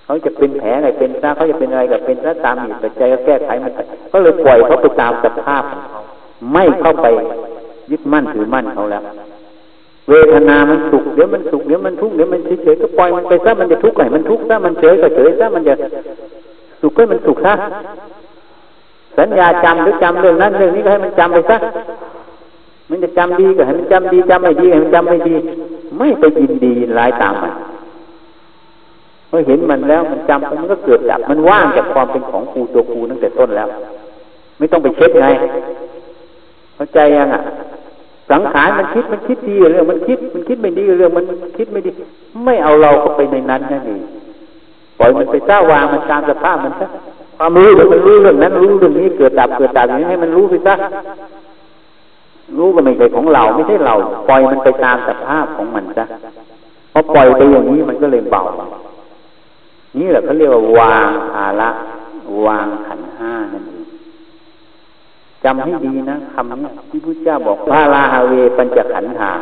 [0.05, 3.73] เขาจะเป็นแผลอะไรเป็นซะเขาจะเป็นอะไรกับเป็นซะตามเหตุปัจจัยก็แก้ไขมัน
[4.13, 5.63] ก็เลยปล่อยเขาไปตามสภาพ
[6.53, 7.07] ไม่เข้าไป
[7.91, 9.03] ยึดมั่นถือมั่นเขาแล้ว
[10.11, 15.75] เวทนามันสุข เดี๋ยวมันสุขเดี๋ยวมันทุกข์เดี๋ยวมันเฉยๆก็ปล่อยมันไปซะมันจะทุกข์ไงมันทุกข์ซะมันเฉยก็เฉยซะมันจะ
[16.81, 17.55] สุขก็มันสุขซะ
[19.19, 21.57] สัญญาจำหรือจำเรื่องนั้นเรื่องนี้ก็ให้มันจำไปซะ
[22.91, 25.35] มันจะจำดีก็ให้มันจำดีจำไม่ดีให้มันจำไม่ดี
[25.99, 27.53] ไม่ไปยินดียินร้ายตามมัน
[29.29, 33.69] เมื่อเห็นมันแล้วมันจำมันก็เกิดดับมันว่างจากความเป็นของครูตัวครูตั้งแต่ต้นแล้ว
[34.59, 35.27] ไม่ต้องไปเช็ดไง
[36.75, 37.41] เข้าใจยังอะ
[38.31, 41.25] สังขารมันคิดมันคิดดีเรื่องมันคิดมันคิดไม่ดีเรื่องมัน
[41.57, 41.91] คิดไม่ดี
[42.45, 44.03] ไม่เอาเราเข้าไปในนั้นนั่นเอง
[44.99, 46.87] ปล่อยมันไปเจ้าวางมันตามสภาพมันซะ
[47.39, 50.75] ความรู้เดี๋ยวมันรู้เรื่องนั้นรู้เรื่องนี้เกิดดับเกิดดับอย่างนี้ให้มันรู้ไปซะ
[52.59, 53.95] รู้ก็ไม่ใช่ของเราไม่ใช่เรา
[54.29, 56.05] ปล่อยมันไปตามสภาพของมันซะ
[56.93, 58.43] พอปล่อยไปอย่างนี้มันก็เลยเบา
[59.99, 61.71] นี่แหละเขาเรียกว่าวางภาระ
[62.47, 63.84] วางขันห้านั่นเอง
[65.45, 69.33] จำให้ดีนะคำนี้ที่พระเจ้าบอกพาลาฮาเวปัญจขันธา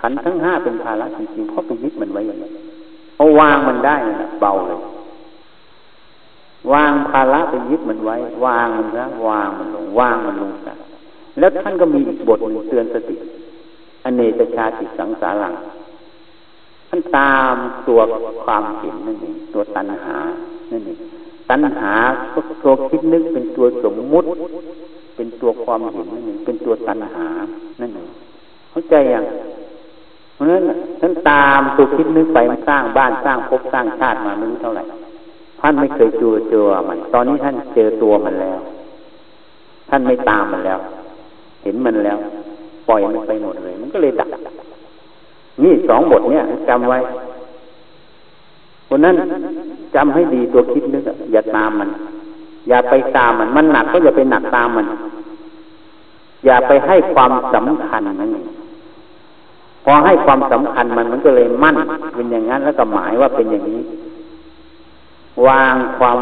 [0.00, 2.50] ขันทั้งห้าเป็นภาระจริงๆเพราะไปยึดมันไว้อย่างนี้
[3.16, 4.78] พอวางมันได้นะเบาเลย
[6.72, 10.72] วางภาระไปยึดมันไว้ วางมันซะวางมันลงวางมันลงซะ
[11.38, 13.16] แล้วท่านก็มีอีกบทหนึ่งเตือนสติ
[14.04, 15.54] อเนกชาติสังสารัง
[16.88, 17.56] ท่านตาม
[17.88, 17.98] ตัว
[18.44, 20.16] ความเห็นนั่นเองตัวตัณหา
[20.70, 20.98] นั่นเอง
[21.50, 21.92] ตัณหา
[22.62, 24.28] ตัวคิดนึกเป็นตัวสมมุติ
[25.16, 27.26] เป็นตัวความเห็นนั่นเองเป็นตัวตัณหา
[27.80, 28.08] นั่นเอง
[28.70, 29.24] เข้าใจยัง
[30.34, 30.64] เพราะฉะนั้น
[31.00, 34.84] ท่านตามตัวคิดนึกไปมันสร้างบ้านสร้างภพสร้างชาติมาไม่รู้เท่าไหร่
[35.60, 38.58] ท่านไม่เคยเจอเจอมัน ตอนนี้ท่านเจอตัวมันแล้ว
[39.88, 40.78] ท่านไม่ตามมันแล้ว
[41.62, 42.18] เห็นมันแล้ว
[42.88, 44.28] ปล่อยมันไปหมดเลย มันก็เลยดับ
[45.62, 46.98] นี่สองบทเนี้ยจำไว้
[48.86, 49.14] เพราะนั้น
[49.94, 51.88] จำให้ดีตัวคิดนึกอย่าตามมัน
[52.68, 54.86] อย่าไปตามมัน มันหนักก็อย่าไปหนักตามมัน
[56.44, 58.46] อย่าไปให้ความสำคัญนั่นเอง
[59.84, 61.76] พอให้ความสำคัญมันมันก็เลยมั่น
[62.14, 63.80] เป็นอย่างนั้นแล้วก็หมายว่าเป็นอย่างนี้
[65.46, 66.18] วางความ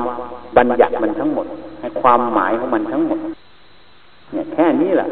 [0.57, 1.47] บัญญัติมันทั้งหมด
[1.81, 3.21] ให้ความหมายของมันทั้งหมด
[4.33, 5.09] เนี่ยแค่นี้แหละ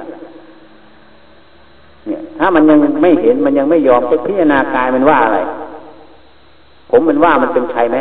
[2.06, 5.38] เนี่ย ถ้ามันยังไม่เห็นมันยังไม่ยอมก็พิจารณากายมันว่าอะไร
[6.94, 7.96] ผมมันว่ามันเป็นใครไหม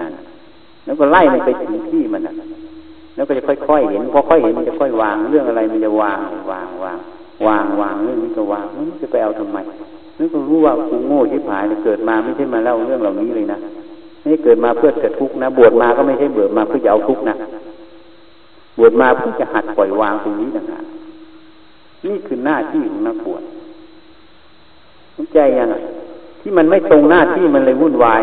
[0.00, 0.12] นั่น
[0.84, 2.34] แล้วก็ไล่มันไปถึงที่มันนะ
[3.14, 6.18] แล้วก็จะค่อยๆเห็นพอค่อยเห็นมันจะค่อยวางเรื่องอะไรมันจะวาง
[6.50, 6.98] วางวาง
[7.46, 9.58] วางวางเรื่องนี้ก็วางมันจะไปเอาทำไม
[10.18, 13.58] นึกก็รู้ว่ากูโง่ชิบหายเลยเกิดมาไม่ใช่มาเล่าเรื่องเหล่านี้เลยนะ
[14.20, 17.34] ไม่เกิดมาเพื่อจะทุกข์นะบวชมาก็ไม่ใช่บวชมาเพื่อจะเอาทุกข์นะ
[18.78, 20.84] บวชมาเพื่อจะหัดปล่อยวางตรงนี้ต่างหาก
[22.06, 23.42] นี่คือหน้าที่ของนักบวช
[25.34, 25.76] ใจยังไง
[26.42, 28.22] ที่มันไม่ตรงหน้าที่มันเลยวุ่นวาย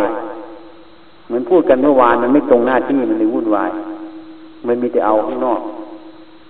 [1.28, 3.72] เหมือนพูดกันเมื่อวานมันไม่ตรงหน้าที่มันเลยวุ่นวาย
[4.68, 5.62] มันมีแต่เอาข้างนอก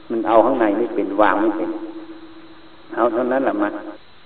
[0.09, 1.69] มันเอาข้างในไม่เป็นวางไม่เป็น
[2.95, 3.69] เอาเท่านั้นแหละมา